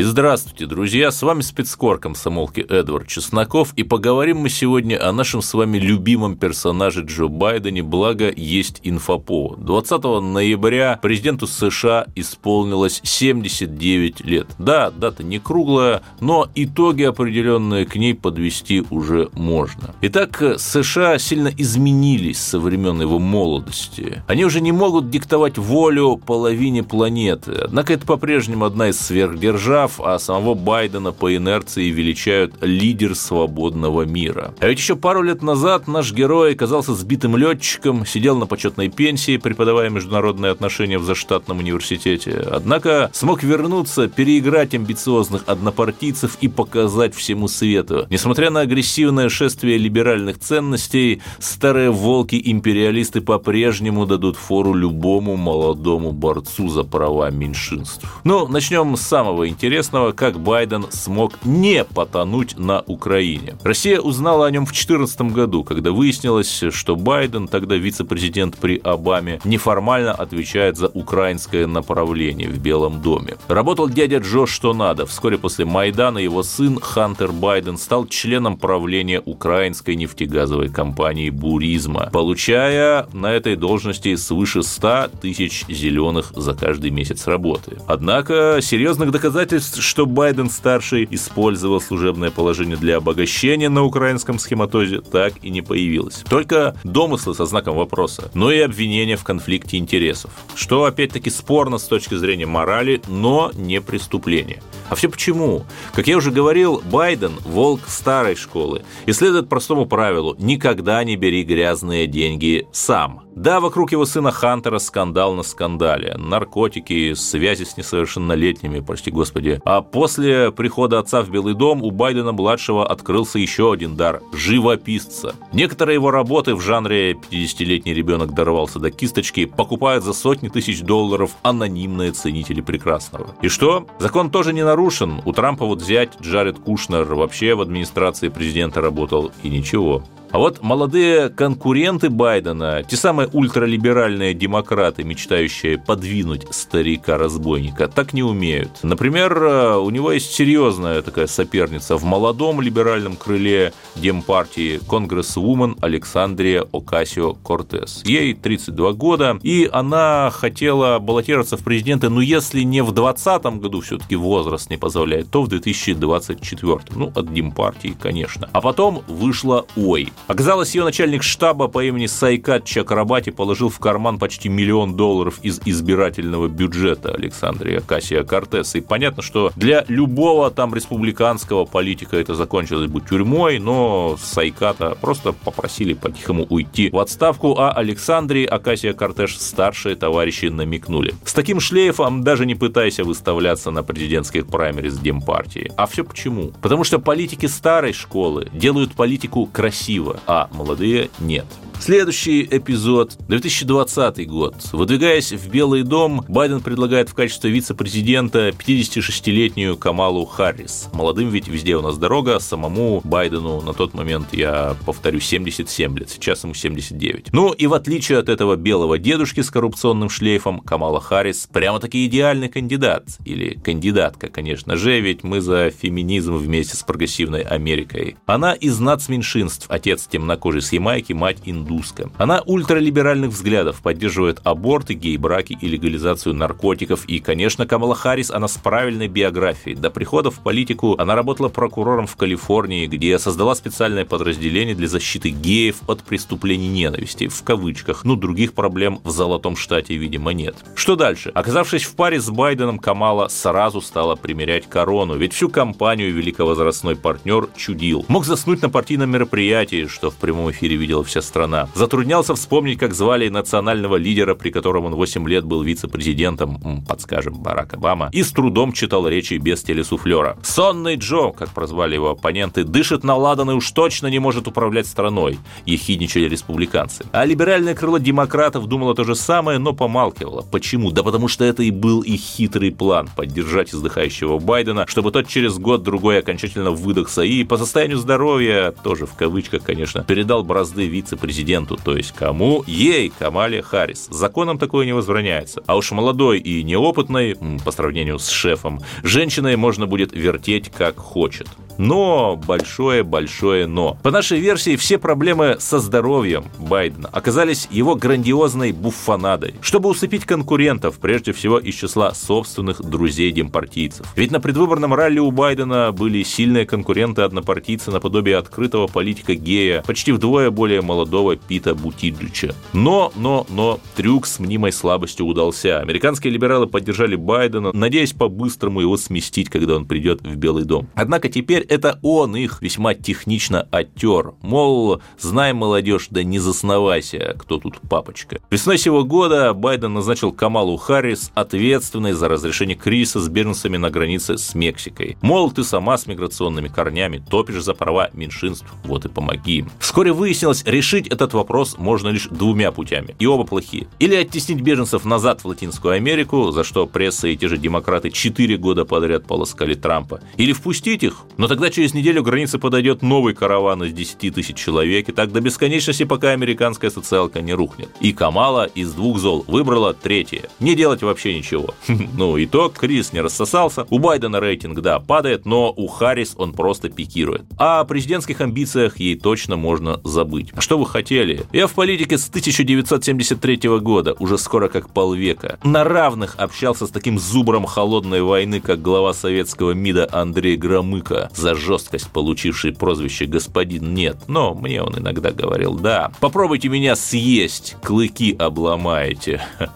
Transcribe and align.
И 0.00 0.02
здравствуйте, 0.02 0.64
друзья! 0.64 1.10
С 1.10 1.20
вами 1.20 1.42
спецкор 1.42 1.98
комсомолки 1.98 2.60
Эдвард 2.60 3.06
Чесноков, 3.06 3.74
и 3.76 3.82
поговорим 3.82 4.38
мы 4.38 4.48
сегодня 4.48 4.96
о 5.06 5.12
нашем 5.12 5.42
с 5.42 5.52
вами 5.52 5.76
любимом 5.76 6.38
персонаже 6.38 7.02
Джо 7.02 7.26
Байдене, 7.26 7.82
благо 7.82 8.32
есть 8.34 8.80
инфоповод. 8.82 9.62
20 9.62 10.02
ноября 10.22 10.98
президенту 11.02 11.46
США 11.46 12.06
исполнилось 12.14 13.02
79 13.04 14.24
лет. 14.24 14.46
Да, 14.58 14.90
дата 14.90 15.22
не 15.22 15.38
круглая, 15.38 16.00
но 16.18 16.48
итоги, 16.54 17.02
определенные 17.02 17.84
к 17.84 17.94
ней, 17.96 18.14
подвести 18.14 18.82
уже 18.88 19.28
можно. 19.34 19.94
Итак, 20.00 20.42
США 20.56 21.18
сильно 21.18 21.52
изменились 21.54 22.38
со 22.38 22.58
времен 22.58 23.02
его 23.02 23.18
молодости. 23.18 24.22
Они 24.26 24.46
уже 24.46 24.62
не 24.62 24.72
могут 24.72 25.10
диктовать 25.10 25.58
волю 25.58 26.16
половине 26.16 26.82
планеты, 26.82 27.52
однако 27.52 27.92
это 27.92 28.06
по-прежнему 28.06 28.64
одна 28.64 28.88
из 28.88 28.98
сверхдержав, 28.98 29.89
прав, 29.90 30.06
а 30.06 30.18
самого 30.18 30.54
Байдена 30.54 31.12
по 31.12 31.34
инерции 31.34 31.90
величают 31.90 32.54
лидер 32.60 33.14
свободного 33.14 34.02
мира. 34.02 34.54
А 34.60 34.68
ведь 34.68 34.78
еще 34.78 34.96
пару 34.96 35.22
лет 35.22 35.42
назад 35.42 35.88
наш 35.88 36.12
герой 36.12 36.52
оказался 36.52 36.94
сбитым 36.94 37.36
летчиком, 37.36 38.06
сидел 38.06 38.36
на 38.36 38.46
почетной 38.46 38.88
пенсии, 38.88 39.36
преподавая 39.36 39.90
международные 39.90 40.52
отношения 40.52 40.98
в 40.98 41.04
заштатном 41.04 41.58
университете. 41.58 42.44
Однако 42.50 43.10
смог 43.12 43.42
вернуться, 43.42 44.08
переиграть 44.08 44.74
амбициозных 44.74 45.44
однопартийцев 45.46 46.38
и 46.40 46.48
показать 46.48 47.14
всему 47.14 47.48
свету. 47.48 48.06
Несмотря 48.10 48.50
на 48.50 48.60
агрессивное 48.60 49.28
шествие 49.28 49.78
либеральных 49.78 50.38
ценностей, 50.38 51.22
старые 51.38 51.90
волки-империалисты 51.90 53.20
по-прежнему 53.20 54.06
дадут 54.06 54.36
фору 54.36 54.74
любому 54.74 55.36
молодому 55.36 56.12
борцу 56.12 56.68
за 56.68 56.84
права 56.84 57.30
меньшинств. 57.30 58.04
Ну, 58.24 58.46
начнем 58.48 58.96
с 58.96 59.00
самого 59.00 59.48
интересного 59.48 59.69
интересного, 59.70 60.10
как 60.10 60.40
Байден 60.40 60.86
смог 60.90 61.44
не 61.44 61.84
потонуть 61.84 62.58
на 62.58 62.82
Украине. 62.88 63.56
Россия 63.62 64.00
узнала 64.00 64.46
о 64.46 64.50
нем 64.50 64.66
в 64.66 64.70
2014 64.70 65.20
году, 65.32 65.62
когда 65.62 65.92
выяснилось, 65.92 66.64
что 66.70 66.96
Байден, 66.96 67.46
тогда 67.46 67.76
вице-президент 67.76 68.56
при 68.56 68.80
Обаме, 68.82 69.40
неформально 69.44 70.10
отвечает 70.10 70.76
за 70.76 70.88
украинское 70.88 71.68
направление 71.68 72.48
в 72.48 72.58
Белом 72.58 73.00
доме. 73.00 73.36
Работал 73.46 73.88
дядя 73.88 74.18
Джо 74.18 74.46
что 74.46 74.74
надо. 74.74 75.06
Вскоре 75.06 75.38
после 75.38 75.64
Майдана 75.64 76.18
его 76.18 76.42
сын 76.42 76.80
Хантер 76.80 77.30
Байден 77.30 77.78
стал 77.78 78.06
членом 78.06 78.56
правления 78.56 79.22
украинской 79.24 79.94
нефтегазовой 79.94 80.68
компании 80.68 81.30
«Буризма», 81.30 82.10
получая 82.12 83.06
на 83.12 83.32
этой 83.32 83.54
должности 83.54 84.16
свыше 84.16 84.64
100 84.64 85.10
тысяч 85.20 85.64
зеленых 85.68 86.32
за 86.34 86.54
каждый 86.54 86.90
месяц 86.90 87.28
работы. 87.28 87.78
Однако 87.86 88.58
серьезных 88.60 89.12
доказательств 89.12 89.59
что 89.60 90.06
Байден-старший 90.06 91.06
использовал 91.10 91.80
служебное 91.80 92.30
положение 92.30 92.76
для 92.76 92.96
обогащения 92.96 93.68
на 93.68 93.84
украинском 93.84 94.38
схематозе, 94.38 95.00
так 95.00 95.34
и 95.42 95.50
не 95.50 95.62
появилось. 95.62 96.24
Только 96.28 96.76
домыслы 96.84 97.34
со 97.34 97.46
знаком 97.46 97.76
вопроса, 97.76 98.30
но 98.34 98.50
и 98.50 98.60
обвинения 98.60 99.16
в 99.16 99.24
конфликте 99.24 99.76
интересов, 99.76 100.30
что 100.54 100.84
опять-таки 100.84 101.30
спорно 101.30 101.78
с 101.78 101.84
точки 101.84 102.14
зрения 102.14 102.46
морали, 102.46 103.00
но 103.08 103.50
не 103.54 103.80
преступление. 103.80 104.62
А 104.88 104.94
все 104.94 105.08
почему? 105.08 105.64
Как 105.94 106.08
я 106.08 106.16
уже 106.16 106.30
говорил, 106.30 106.82
Байден– 106.90 107.32
волк 107.44 107.82
старой 107.86 108.36
школы 108.36 108.82
и 109.06 109.12
следует 109.12 109.48
простому 109.48 109.86
правилу– 109.86 110.36
никогда 110.38 111.02
не 111.04 111.16
бери 111.16 111.44
грязные 111.44 112.06
деньги 112.06 112.66
сам– 112.72 113.24
да, 113.40 113.60
вокруг 113.60 113.90
его 113.90 114.04
сына 114.04 114.32
Хантера 114.32 114.78
скандал 114.78 115.32
на 115.32 115.42
скандале. 115.42 116.14
Наркотики, 116.18 117.14
связи 117.14 117.64
с 117.64 117.78
несовершеннолетними, 117.78 118.80
прости 118.80 119.10
господи. 119.10 119.49
А 119.64 119.82
после 119.82 120.50
прихода 120.50 120.98
отца 120.98 121.22
в 121.22 121.30
Белый 121.30 121.54
дом 121.54 121.82
у 121.82 121.90
Байдена-младшего 121.90 122.86
открылся 122.86 123.38
еще 123.38 123.72
один 123.72 123.96
дар– 123.96 124.22
живописца. 124.32 125.34
Некоторые 125.52 125.94
его 125.94 126.10
работы 126.10 126.54
в 126.54 126.60
жанре 126.60 127.12
«50-летний 127.12 127.94
ребенок 127.94 128.34
дорвался 128.34 128.78
до 128.78 128.90
кисточки» 128.90 129.46
покупают 129.46 130.04
за 130.04 130.12
сотни 130.12 130.48
тысяч 130.48 130.82
долларов 130.82 131.32
анонимные 131.42 132.12
ценители 132.12 132.60
прекрасного. 132.60 133.34
И 133.42 133.48
что? 133.48 133.86
Закон 133.98 134.30
тоже 134.30 134.52
не 134.52 134.64
нарушен. 134.64 135.22
У 135.24 135.32
Трампа 135.32 135.64
вот 135.64 135.80
взять 135.80 136.12
Джаред 136.20 136.58
Кушнер 136.58 137.04
вообще 137.14 137.54
в 137.54 137.60
администрации 137.60 138.28
президента 138.28 138.80
работал 138.80 139.32
и 139.42 139.48
ничего. 139.48 140.02
А 140.32 140.38
вот 140.38 140.62
молодые 140.62 141.28
конкуренты 141.28 142.08
Байдена, 142.08 142.84
те 142.88 142.96
самые 142.96 143.28
ультралиберальные 143.32 144.32
демократы, 144.32 145.02
мечтающие 145.02 145.76
подвинуть 145.76 146.46
старика-разбойника, 146.50 147.88
так 147.88 148.12
не 148.12 148.22
умеют. 148.22 148.70
Например, 148.84 149.78
у 149.78 149.90
него 149.90 150.12
есть 150.12 150.32
серьезная 150.32 151.02
такая 151.02 151.26
соперница 151.26 151.96
в 151.96 152.04
молодом 152.04 152.60
либеральном 152.60 153.16
крыле 153.16 153.72
Демпартии 153.96 154.80
конгрессвумен 154.88 155.76
Александрия 155.80 156.62
Окасио-Кортес. 156.62 158.02
Ей 158.04 158.34
32 158.34 158.92
года, 158.92 159.38
и 159.42 159.68
она 159.72 160.30
хотела 160.30 161.00
баллотироваться 161.00 161.56
в 161.56 161.64
президенты, 161.64 162.08
но 162.08 162.20
если 162.20 162.62
не 162.62 162.82
в 162.82 162.92
2020 162.92 163.60
году 163.60 163.80
все-таки 163.80 164.14
возраст 164.14 164.70
не 164.70 164.76
позволяет, 164.76 165.30
то 165.30 165.42
в 165.42 165.48
2024. 165.48 166.78
Ну, 166.94 167.12
от 167.14 167.34
Демпартии, 167.34 167.96
конечно. 168.00 168.48
А 168.52 168.60
потом 168.60 169.02
вышла 169.08 169.66
ой. 169.76 170.12
Оказалось, 170.26 170.74
ее 170.74 170.84
начальник 170.84 171.22
штаба 171.22 171.68
по 171.68 171.84
имени 171.84 172.06
Сайкат 172.06 172.64
Чакрабати 172.64 173.30
положил 173.30 173.68
в 173.68 173.78
карман 173.78 174.18
почти 174.18 174.48
миллион 174.48 174.94
долларов 174.94 175.40
из 175.42 175.60
избирательного 175.64 176.48
бюджета 176.48 177.12
Александрия 177.12 177.80
Кассия 177.80 178.22
Кортеса. 178.22 178.78
И 178.78 178.80
понятно, 178.80 179.22
что 179.22 179.50
для 179.56 179.84
любого 179.88 180.50
там 180.50 180.74
республиканского 180.74 181.64
политика 181.64 182.16
это 182.16 182.34
закончилось 182.34 182.90
бы 182.90 183.00
тюрьмой, 183.00 183.58
но 183.58 184.16
Сайката 184.22 184.96
просто 185.00 185.32
попросили 185.32 185.94
по-тихому 185.94 186.46
уйти 186.48 186.90
в 186.90 186.98
отставку, 186.98 187.56
а 187.58 187.72
Александрии 187.72 188.44
Акасия 188.44 188.92
Кортеш 188.92 189.38
старшие 189.38 189.96
товарищи 189.96 190.46
намекнули. 190.46 191.14
С 191.24 191.32
таким 191.32 191.60
шлейфом 191.60 192.22
даже 192.22 192.46
не 192.46 192.54
пытайся 192.54 193.04
выставляться 193.04 193.70
на 193.70 193.82
президентских 193.82 194.46
праймерис 194.46 194.98
Демпартии. 194.98 195.72
А 195.76 195.86
все 195.86 196.04
почему? 196.04 196.52
Потому 196.62 196.84
что 196.84 196.98
политики 196.98 197.46
старой 197.46 197.92
школы 197.92 198.48
делают 198.52 198.94
политику 198.94 199.46
красиво, 199.46 200.09
а 200.26 200.48
молодые 200.52 201.10
нет. 201.18 201.46
Следующий 201.80 202.42
эпизод. 202.42 203.16
2020 203.28 204.28
год. 204.28 204.54
Выдвигаясь 204.72 205.32
в 205.32 205.48
Белый 205.48 205.82
дом, 205.82 206.22
Байден 206.28 206.60
предлагает 206.60 207.08
в 207.08 207.14
качестве 207.14 207.50
вице-президента 207.50 208.50
56-летнюю 208.50 209.78
Камалу 209.78 210.26
Харрис. 210.26 210.90
Молодым 210.92 211.30
ведь 211.30 211.48
везде 211.48 211.76
у 211.76 211.80
нас 211.80 211.96
дорога, 211.96 212.38
самому 212.38 213.00
Байдену 213.02 213.62
на 213.62 213.72
тот 213.72 213.94
момент, 213.94 214.26
я 214.32 214.76
повторю, 214.84 215.20
77 215.20 215.98
лет, 215.98 216.10
сейчас 216.10 216.44
ему 216.44 216.52
79. 216.52 217.32
Ну 217.32 217.52
и 217.52 217.66
в 217.66 217.72
отличие 217.72 218.18
от 218.18 218.28
этого 218.28 218.56
белого 218.56 218.98
дедушки 218.98 219.40
с 219.40 219.50
коррупционным 219.50 220.10
шлейфом, 220.10 220.60
Камала 220.60 221.00
Харрис 221.00 221.48
прямо-таки 221.50 222.04
идеальный 222.04 222.50
кандидат. 222.50 223.06
Или 223.24 223.54
кандидатка, 223.54 224.28
конечно 224.28 224.76
же, 224.76 225.00
ведь 225.00 225.24
мы 225.24 225.40
за 225.40 225.70
феминизм 225.70 226.36
вместе 226.36 226.76
с 226.76 226.82
прогрессивной 226.82 227.40
Америкой. 227.40 228.16
Она 228.26 228.52
из 228.52 228.78
нацменьшинств, 228.78 229.64
отец 229.70 230.06
темнокожий 230.06 230.60
с 230.60 230.72
Ямайки, 230.72 231.14
мать 231.14 231.38
индус 231.46 231.69
индуска. 231.70 232.10
Она 232.18 232.42
ультралиберальных 232.44 233.30
взглядов, 233.30 233.80
поддерживает 233.82 234.40
аборты, 234.44 234.94
гей-браки 234.94 235.56
и 235.60 235.68
легализацию 235.68 236.34
наркотиков. 236.34 237.04
И, 237.06 237.20
конечно, 237.20 237.66
Камала 237.66 237.94
Харрис, 237.94 238.30
она 238.30 238.48
с 238.48 238.56
правильной 238.58 239.08
биографией. 239.08 239.76
До 239.76 239.90
прихода 239.90 240.30
в 240.30 240.40
политику 240.40 240.96
она 240.98 241.14
работала 241.14 241.48
прокурором 241.48 242.06
в 242.06 242.16
Калифорнии, 242.16 242.86
где 242.86 243.18
создала 243.18 243.54
специальное 243.54 244.04
подразделение 244.04 244.74
для 244.74 244.88
защиты 244.88 245.30
геев 245.30 245.76
от 245.86 246.02
преступлений 246.02 246.68
ненависти, 246.68 247.28
в 247.28 247.42
кавычках. 247.42 248.04
Ну, 248.04 248.16
других 248.16 248.52
проблем 248.54 249.00
в 249.04 249.10
Золотом 249.10 249.56
Штате, 249.56 249.96
видимо, 249.96 250.32
нет. 250.32 250.56
Что 250.74 250.96
дальше? 250.96 251.30
Оказавшись 251.34 251.84
в 251.84 251.94
паре 251.94 252.20
с 252.20 252.28
Байденом, 252.30 252.78
Камала 252.78 253.28
сразу 253.28 253.80
стала 253.80 254.16
примерять 254.16 254.68
корону, 254.68 255.16
ведь 255.16 255.32
всю 255.32 255.48
кампанию 255.48 256.12
великовозрастной 256.12 256.96
партнер 256.96 257.48
чудил. 257.56 258.04
Мог 258.08 258.24
заснуть 258.24 258.62
на 258.62 258.70
партийном 258.70 259.10
мероприятии, 259.10 259.86
что 259.86 260.10
в 260.10 260.16
прямом 260.16 260.50
эфире 260.50 260.76
видела 260.76 261.04
вся 261.04 261.22
страна 261.22 261.59
Байдена, 261.60 261.68
затруднялся 261.74 262.34
вспомнить, 262.34 262.78
как 262.78 262.94
звали 262.94 263.28
национального 263.28 263.96
лидера, 263.96 264.34
при 264.34 264.50
котором 264.50 264.86
он 264.86 264.94
8 264.94 265.28
лет 265.28 265.44
был 265.44 265.62
вице-президентом, 265.62 266.84
подскажем, 266.86 267.40
Барак 267.40 267.74
Обама, 267.74 268.10
и 268.12 268.22
с 268.22 268.30
трудом 268.30 268.72
читал 268.72 269.08
речи 269.08 269.34
без 269.34 269.62
телесуфлера. 269.62 270.38
Сонный 270.42 270.96
Джо, 270.96 271.32
как 271.32 271.50
прозвали 271.50 271.94
его 271.94 272.10
оппоненты, 272.10 272.64
дышит 272.64 273.04
на 273.04 273.16
ладан 273.16 273.50
и 273.50 273.54
уж 273.54 273.70
точно 273.72 274.08
не 274.08 274.18
может 274.18 274.46
управлять 274.46 274.86
страной, 274.86 275.38
ехидничали 275.66 276.28
республиканцы. 276.28 277.04
А 277.12 277.24
либеральное 277.24 277.74
крыло 277.74 277.98
демократов 277.98 278.66
думало 278.66 278.94
то 278.94 279.04
же 279.04 279.14
самое, 279.14 279.58
но 279.58 279.72
помалкивало. 279.72 280.42
Почему? 280.42 280.90
Да 280.90 281.02
потому 281.02 281.28
что 281.28 281.44
это 281.44 281.62
и 281.62 281.70
был 281.70 282.00
их 282.02 282.20
хитрый 282.20 282.70
план– 282.70 283.08
поддержать 283.16 283.74
издыхающего 283.74 284.38
Байдена, 284.38 284.86
чтобы 284.86 285.10
тот 285.12 285.28
через 285.28 285.58
год-другой 285.58 286.18
окончательно 286.18 286.70
выдохся 286.70 287.22
и 287.22 287.44
по 287.44 287.56
состоянию 287.56 287.98
здоровья, 287.98 288.72
тоже 288.82 289.06
в 289.06 289.14
кавычках, 289.14 289.62
конечно, 289.62 290.04
передал 290.04 290.44
бразды 290.44 290.86
вице-президенту, 290.86 291.49
то 291.76 291.96
есть 291.96 292.12
кому? 292.12 292.62
Ей, 292.66 293.10
Камале 293.10 293.62
Харрис. 293.62 294.08
Законом 294.10 294.58
такое 294.58 294.86
не 294.86 294.92
возбраняется. 294.92 295.62
А 295.66 295.76
уж 295.76 295.90
молодой 295.92 296.38
и 296.38 296.62
неопытной, 296.62 297.36
по 297.64 297.72
сравнению 297.72 298.18
с 298.18 298.28
шефом, 298.28 298.80
женщиной 299.02 299.56
можно 299.56 299.86
будет 299.86 300.12
вертеть 300.12 300.70
как 300.70 300.98
хочет. 300.98 301.48
Но, 301.78 302.36
большое-большое 302.46 303.66
но. 303.66 303.96
По 304.02 304.10
нашей 304.10 304.40
версии, 304.40 304.76
все 304.76 304.98
проблемы 304.98 305.56
со 305.58 305.78
здоровьем 305.78 306.44
Байдена 306.58 307.08
оказались 307.12 307.68
его 307.70 307.94
грандиозной 307.94 308.72
буфанадой, 308.72 309.54
чтобы 309.60 309.88
усыпить 309.88 310.24
конкурентов, 310.24 310.98
прежде 310.98 311.32
всего 311.32 311.58
из 311.58 311.74
числа 311.74 312.14
собственных 312.14 312.82
друзей-демпартийцев. 312.82 314.06
Ведь 314.16 314.30
на 314.30 314.40
предвыборном 314.40 314.94
ралли 314.94 315.18
у 315.18 315.30
Байдена 315.30 315.92
были 315.92 316.22
сильные 316.22 316.66
конкуренты-однопартийцы 316.66 317.90
наподобие 317.90 318.36
открытого 318.36 318.86
политика-гея, 318.86 319.82
почти 319.86 320.12
вдвое 320.12 320.50
более 320.50 320.82
молодого 320.82 321.36
Пита 321.36 321.74
Бутиджича. 321.74 322.54
Но, 322.72 323.12
но, 323.16 323.46
но, 323.48 323.80
трюк 323.96 324.26
с 324.26 324.38
мнимой 324.38 324.72
слабостью 324.72 325.26
удался. 325.26 325.80
Американские 325.80 326.32
либералы 326.32 326.66
поддержали 326.66 327.16
Байдена, 327.16 327.72
надеясь 327.72 328.12
по-быстрому 328.12 328.80
его 328.80 328.96
сместить, 328.96 329.48
когда 329.48 329.76
он 329.76 329.86
придет 329.86 330.22
в 330.22 330.36
Белый 330.36 330.64
дом. 330.64 330.88
Однако 330.94 331.28
теперь 331.28 331.59
это 331.68 331.98
он 332.02 332.36
их 332.36 332.62
весьма 332.62 332.94
технично 332.94 333.66
оттер. 333.70 334.34
Мол, 334.42 335.00
знай, 335.18 335.52
молодежь, 335.52 336.08
да 336.10 336.22
не 336.22 336.38
засновайся, 336.38 337.34
кто 337.38 337.58
тут 337.58 337.80
папочка. 337.88 338.40
Весной 338.50 338.78
сего 338.78 339.04
года 339.04 339.52
Байден 339.54 339.94
назначил 339.94 340.32
Камалу 340.32 340.76
Харрис 340.76 341.30
ответственной 341.34 342.12
за 342.12 342.28
разрешение 342.28 342.76
кризиса 342.76 343.20
с 343.20 343.28
беженцами 343.28 343.76
на 343.76 343.90
границе 343.90 344.38
с 344.38 344.54
Мексикой. 344.54 345.16
Мол, 345.22 345.50
ты 345.50 345.64
сама 345.64 345.98
с 345.98 346.06
миграционными 346.06 346.68
корнями 346.68 347.22
топишь 347.30 347.62
за 347.62 347.74
права 347.74 348.10
меньшинств, 348.12 348.66
вот 348.84 349.04
и 349.04 349.08
помоги 349.08 349.58
им. 349.58 349.70
Вскоре 349.78 350.12
выяснилось, 350.12 350.64
решить 350.64 351.08
этот 351.08 351.34
вопрос 351.34 351.76
можно 351.78 352.08
лишь 352.08 352.28
двумя 352.28 352.72
путями, 352.72 353.14
и 353.18 353.26
оба 353.26 353.44
плохие. 353.44 353.88
Или 353.98 354.14
оттеснить 354.14 354.60
беженцев 354.60 355.04
назад 355.04 355.42
в 355.42 355.46
Латинскую 355.46 355.94
Америку, 355.94 356.50
за 356.50 356.64
что 356.64 356.86
пресса 356.86 357.28
и 357.28 357.36
те 357.36 357.48
же 357.48 357.58
демократы 357.58 358.10
4 358.10 358.56
года 358.56 358.84
подряд 358.84 359.26
полоскали 359.26 359.74
Трампа, 359.74 360.20
или 360.36 360.52
впустить 360.52 361.02
их, 361.02 361.16
но 361.36 361.48
тогда 361.50 361.68
через 361.68 361.94
неделю 361.94 362.22
границе 362.22 362.60
подойдет 362.60 363.02
новый 363.02 363.34
караван 363.34 363.82
из 363.82 363.92
10 363.92 364.32
тысяч 364.32 364.54
человек, 364.54 365.08
и 365.08 365.12
так 365.12 365.32
до 365.32 365.40
бесконечности, 365.40 366.04
пока 366.04 366.30
американская 366.30 366.90
социалка 366.90 367.42
не 367.42 367.54
рухнет. 367.54 367.88
И 368.00 368.12
Камала 368.12 368.66
из 368.66 368.92
двух 368.92 369.18
зол 369.18 369.44
выбрала 369.48 369.92
третье. 369.92 370.44
Не 370.60 370.76
делать 370.76 371.02
вообще 371.02 371.36
ничего. 371.36 371.74
Ну, 372.20 372.42
итог, 372.42 372.74
кризис 372.74 373.12
не 373.12 373.20
рассосался. 373.20 373.86
У 373.88 373.98
Байдена 373.98 374.40
рейтинг, 374.40 374.80
да, 374.80 375.00
падает, 375.00 375.46
но 375.46 375.72
у 375.74 375.86
Харрис 375.86 376.34
он 376.36 376.52
просто 376.52 376.88
пикирует. 376.88 377.42
А 377.56 377.80
о 377.80 377.84
президентских 377.84 378.40
амбициях 378.40 379.00
ей 379.00 379.18
точно 379.18 379.56
можно 379.56 380.00
забыть. 380.04 380.50
А 380.54 380.60
что 380.60 380.78
вы 380.78 380.86
хотели? 380.86 381.46
Я 381.52 381.66
в 381.66 381.72
политике 381.72 382.18
с 382.18 382.28
1973 382.28 383.78
года, 383.80 384.14
уже 384.18 384.38
скоро 384.38 384.68
как 384.68 384.92
полвека. 384.92 385.58
На 385.64 385.82
равных 385.82 386.36
общался 386.36 386.86
с 386.86 386.90
таким 386.90 387.18
зубром 387.18 387.64
холодной 387.64 388.22
войны, 388.22 388.60
как 388.60 388.82
глава 388.82 389.14
советского 389.14 389.72
МИДа 389.72 390.08
Андрей 390.12 390.56
Громыко. 390.56 391.30
За 391.40 391.54
жесткость, 391.54 392.10
получивший 392.10 392.74
прозвище 392.74 393.24
«господин 393.24 393.94
нет», 393.94 394.18
но 394.28 394.52
мне 394.52 394.82
он 394.82 394.98
иногда 394.98 395.30
говорил 395.30 395.72
«да». 395.72 396.12
Попробуйте 396.20 396.68
меня 396.68 396.94
съесть, 396.94 397.76
клыки 397.82 398.36
обломаете. 398.38 399.40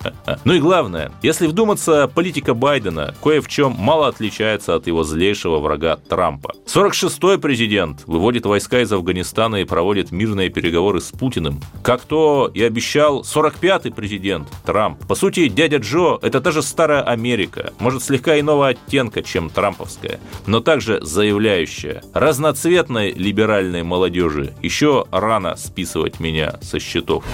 Ну 0.45 0.55
и 0.55 0.59
главное, 0.59 1.13
если 1.23 1.47
вдуматься, 1.47 2.11
политика 2.13 2.55
Байдена 2.55 3.15
кое 3.23 3.41
в 3.41 3.49
чем 3.49 3.73
мало 3.79 4.09
отличается 4.09 4.75
от 4.75 4.87
его 4.87 5.05
злейшего 5.05 5.59
врага 5.59 5.97
Трампа. 5.97 6.55
46-й 6.67 7.39
президент 7.39 8.03
выводит 8.07 8.45
войска 8.45 8.81
из 8.81 8.93
Афганистана 8.93 9.57
и 9.57 9.65
проводит 9.65 10.13
мирные 10.13 10.51
переговоры 10.51 11.01
с 11.01 11.11
Путиным. 11.13 11.61
Как 11.83 12.03
то 12.03 12.51
и 12.53 12.63
обещал 12.63 13.23
45-й 13.23 13.93
президент 13.93 14.49
Трамп. 14.67 15.07
По 15.07 15.15
сути, 15.15 15.49
дядя 15.49 15.79
Джо– 15.79 16.19
это 16.23 16.41
та 16.41 16.51
же 16.51 16.63
старая 16.63 17.03
Америка, 17.03 17.73
может, 17.79 18.03
слегка 18.03 18.39
иного 18.39 18.69
оттенка, 18.69 19.23
чем 19.23 19.49
трамповская, 19.49 20.21
но 20.47 20.61
также 20.61 21.01
заявляющая 21.03 21.54
составляющая. 21.55 22.03
Разноцветной 22.12 23.12
либеральной 23.12 23.83
молодежи 23.83 24.55
еще 24.62 25.06
рано 25.11 25.56
списывать 25.56 26.21
меня 26.21 26.59
со 26.61 26.79
счетов. 26.79 27.25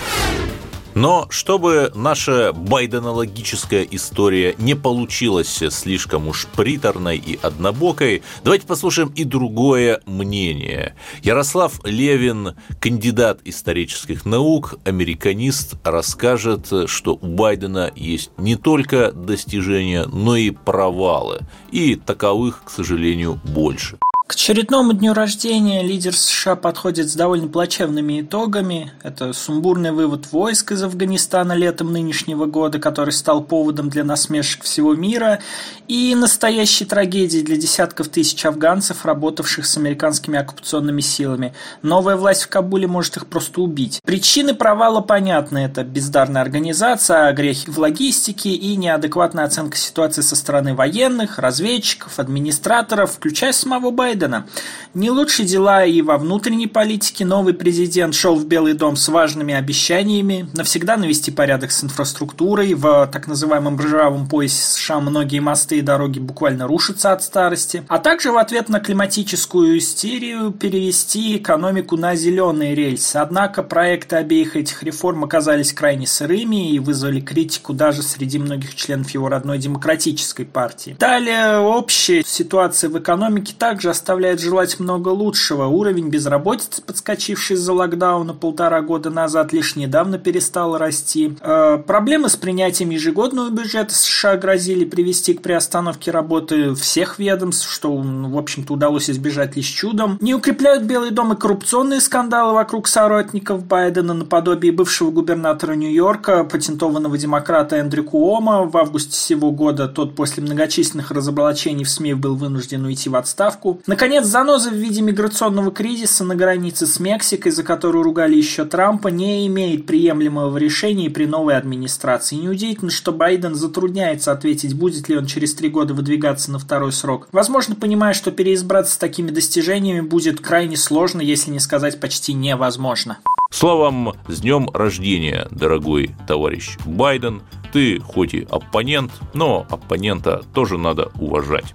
Но 0.94 1.26
чтобы 1.30 1.92
наша 1.94 2.52
байденологическая 2.52 3.86
история 3.90 4.54
не 4.58 4.74
получилась 4.74 5.62
слишком 5.70 6.28
уж 6.28 6.46
приторной 6.48 7.16
и 7.16 7.38
однобокой, 7.40 8.22
давайте 8.42 8.66
послушаем 8.66 9.12
и 9.14 9.24
другое 9.24 10.00
мнение. 10.06 10.96
Ярослав 11.22 11.80
Левин, 11.84 12.56
кандидат 12.80 13.40
исторических 13.44 14.24
наук, 14.24 14.74
американист, 14.84 15.76
расскажет, 15.84 16.68
что 16.86 17.14
у 17.14 17.26
Байдена 17.26 17.92
есть 17.94 18.32
не 18.36 18.56
только 18.56 19.12
достижения, 19.12 20.06
но 20.06 20.36
и 20.36 20.50
провалы. 20.50 21.40
И 21.70 21.94
таковых, 21.94 22.64
к 22.64 22.70
сожалению, 22.70 23.40
больше. 23.44 23.98
К 24.30 24.34
очередному 24.34 24.92
дню 24.92 25.12
рождения 25.12 25.82
лидер 25.82 26.16
США 26.16 26.54
подходит 26.54 27.10
с 27.10 27.16
довольно 27.16 27.48
плачевными 27.48 28.20
итогами. 28.20 28.92
Это 29.02 29.32
сумбурный 29.32 29.90
вывод 29.90 30.30
войск 30.30 30.70
из 30.70 30.84
Афганистана 30.84 31.54
летом 31.54 31.92
нынешнего 31.92 32.46
года, 32.46 32.78
который 32.78 33.10
стал 33.10 33.42
поводом 33.42 33.88
для 33.88 34.04
насмешек 34.04 34.62
всего 34.62 34.94
мира, 34.94 35.40
и 35.88 36.14
настоящей 36.14 36.84
трагедией 36.84 37.42
для 37.42 37.56
десятков 37.56 38.08
тысяч 38.08 38.46
афганцев, 38.46 39.04
работавших 39.04 39.66
с 39.66 39.76
американскими 39.76 40.38
оккупационными 40.38 41.00
силами. 41.00 41.52
Новая 41.82 42.14
власть 42.14 42.44
в 42.44 42.48
Кабуле 42.50 42.86
может 42.86 43.16
их 43.16 43.26
просто 43.26 43.60
убить. 43.60 43.98
Причины 44.04 44.54
провала 44.54 45.00
понятны. 45.00 45.58
Это 45.58 45.82
бездарная 45.82 46.42
организация, 46.42 47.32
грехи 47.32 47.68
в 47.68 47.78
логистике 47.80 48.50
и 48.50 48.76
неадекватная 48.76 49.46
оценка 49.46 49.76
ситуации 49.76 50.22
со 50.22 50.36
стороны 50.36 50.76
военных, 50.76 51.40
разведчиков, 51.40 52.20
администраторов, 52.20 53.14
включая 53.14 53.50
самого 53.50 53.90
Байдена 53.90 54.19
Байдена. 54.20 54.46
Не 54.92 55.10
лучшие 55.10 55.46
дела 55.46 55.84
и 55.84 56.02
во 56.02 56.18
внутренней 56.18 56.66
политике. 56.66 57.24
Новый 57.24 57.54
президент 57.54 58.14
шел 58.14 58.34
в 58.34 58.46
Белый 58.46 58.74
дом 58.74 58.96
с 58.96 59.08
важными 59.08 59.54
обещаниями 59.54 60.48
навсегда 60.54 60.96
навести 60.96 61.30
порядок 61.30 61.70
с 61.70 61.84
инфраструктурой. 61.84 62.74
В 62.74 63.08
так 63.12 63.28
называемом 63.28 63.78
ржавом 63.78 64.28
поясе 64.28 64.62
США 64.62 65.00
многие 65.00 65.38
мосты 65.38 65.78
и 65.78 65.82
дороги 65.82 66.18
буквально 66.18 66.66
рушатся 66.66 67.12
от 67.12 67.22
старости. 67.22 67.84
А 67.88 67.98
также 67.98 68.32
в 68.32 68.36
ответ 68.36 68.68
на 68.68 68.80
климатическую 68.80 69.78
истерию 69.78 70.50
перевести 70.50 71.36
экономику 71.36 71.96
на 71.96 72.16
зеленые 72.16 72.74
рельсы. 72.74 73.16
Однако 73.16 73.62
проекты 73.62 74.16
обеих 74.16 74.56
этих 74.56 74.82
реформ 74.82 75.22
оказались 75.22 75.72
крайне 75.72 76.06
сырыми 76.06 76.72
и 76.72 76.78
вызвали 76.80 77.20
критику 77.20 77.72
даже 77.72 78.02
среди 78.02 78.38
многих 78.38 78.74
членов 78.74 79.10
его 79.10 79.28
родной 79.28 79.58
демократической 79.58 80.44
партии. 80.44 80.96
Далее 80.98 81.58
общая 81.58 82.24
ситуация 82.26 82.90
в 82.90 82.98
экономике 82.98 83.54
также 83.56 83.90
осталась 83.90 84.09
оставляет 84.10 84.40
желать 84.40 84.80
много 84.80 85.10
лучшего. 85.10 85.66
Уровень 85.66 86.08
безработицы, 86.08 86.82
подскочивший 86.82 87.54
из-за 87.54 87.72
локдауна 87.72 88.34
полтора 88.34 88.80
года 88.80 89.08
назад, 89.08 89.52
лишь 89.52 89.76
недавно 89.76 90.18
перестал 90.18 90.76
расти. 90.76 91.36
Э, 91.40 91.78
проблемы 91.78 92.28
с 92.28 92.34
принятием 92.34 92.90
ежегодного 92.90 93.50
бюджета 93.50 93.94
США 93.94 94.36
грозили 94.36 94.84
привести 94.84 95.34
к 95.34 95.42
приостановке 95.42 96.10
работы 96.10 96.74
всех 96.74 97.20
ведомств, 97.20 97.70
что, 97.70 97.94
в 97.94 98.36
общем-то, 98.36 98.74
удалось 98.74 99.08
избежать 99.08 99.54
лишь 99.54 99.68
чудом. 99.68 100.18
Не 100.20 100.34
укрепляют 100.34 100.82
Белый 100.82 101.10
дом 101.12 101.32
и 101.32 101.36
коррупционные 101.36 102.00
скандалы 102.00 102.54
вокруг 102.54 102.88
соратников 102.88 103.64
Байдена 103.64 104.12
наподобие 104.12 104.72
бывшего 104.72 105.12
губернатора 105.12 105.74
Нью-Йорка, 105.74 106.42
патентованного 106.42 107.16
демократа 107.16 107.76
Эндрю 107.76 108.02
Куома. 108.02 108.64
В 108.64 108.76
августе 108.76 109.16
сего 109.16 109.52
года 109.52 109.86
тот 109.86 110.16
после 110.16 110.42
многочисленных 110.42 111.12
разоблачений 111.12 111.84
в 111.84 111.90
СМИ 111.90 112.14
был 112.14 112.34
вынужден 112.34 112.84
уйти 112.84 113.08
в 113.08 113.14
отставку. 113.14 113.80
Наконец, 114.00 114.24
заноза 114.24 114.70
в 114.70 114.76
виде 114.76 115.02
миграционного 115.02 115.70
кризиса 115.70 116.24
на 116.24 116.34
границе 116.34 116.86
с 116.86 116.98
Мексикой, 117.00 117.52
за 117.52 117.62
которую 117.62 118.02
ругали 118.02 118.34
еще 118.34 118.64
Трампа, 118.64 119.08
не 119.08 119.46
имеет 119.46 119.84
приемлемого 119.84 120.56
решения 120.56 121.10
при 121.10 121.26
новой 121.26 121.54
администрации. 121.58 122.36
Неудивительно, 122.36 122.90
что 122.90 123.12
Байден 123.12 123.54
затрудняется 123.54 124.32
ответить, 124.32 124.72
будет 124.72 125.10
ли 125.10 125.18
он 125.18 125.26
через 125.26 125.52
три 125.52 125.68
года 125.68 125.92
выдвигаться 125.92 126.50
на 126.50 126.58
второй 126.58 126.92
срок. 126.92 127.28
Возможно, 127.30 127.74
понимая, 127.74 128.14
что 128.14 128.30
переизбраться 128.30 128.94
с 128.94 128.96
такими 128.96 129.30
достижениями 129.30 130.00
будет 130.00 130.40
крайне 130.40 130.78
сложно, 130.78 131.20
если 131.20 131.50
не 131.50 131.60
сказать 131.60 132.00
почти 132.00 132.32
невозможно. 132.32 133.18
Словом, 133.50 134.14
с 134.28 134.40
днем 134.40 134.70
рождения, 134.72 135.46
дорогой 135.50 136.12
товарищ 136.26 136.78
Байден. 136.86 137.42
Ты 137.70 138.00
хоть 138.00 138.32
и 138.32 138.48
оппонент, 138.50 139.12
но 139.34 139.66
оппонента 139.68 140.42
тоже 140.54 140.78
надо 140.78 141.10
уважать. 141.20 141.74